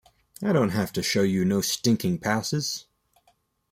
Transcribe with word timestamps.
I 0.43 0.51
don't 0.51 0.69
have 0.71 0.91
to 0.93 1.03
show 1.03 1.21
you 1.21 1.45
no 1.45 1.61
stinking 1.61 2.17
passes! 2.21 2.87